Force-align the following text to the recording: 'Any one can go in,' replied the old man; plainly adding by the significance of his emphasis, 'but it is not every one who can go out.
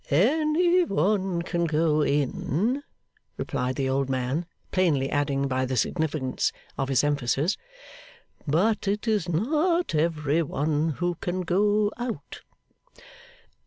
'Any 0.09 0.83
one 0.83 1.43
can 1.43 1.65
go 1.65 2.01
in,' 2.01 2.81
replied 3.37 3.75
the 3.75 3.87
old 3.87 4.09
man; 4.09 4.47
plainly 4.71 5.11
adding 5.11 5.47
by 5.47 5.63
the 5.67 5.77
significance 5.77 6.51
of 6.75 6.89
his 6.89 7.03
emphasis, 7.03 7.55
'but 8.47 8.87
it 8.87 9.07
is 9.07 9.29
not 9.29 9.93
every 9.93 10.41
one 10.41 10.89
who 10.97 11.13
can 11.21 11.41
go 11.41 11.91
out. 11.97 12.41